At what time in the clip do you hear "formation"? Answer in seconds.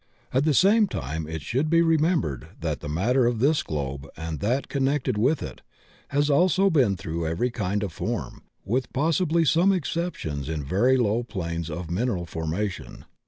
12.25-13.05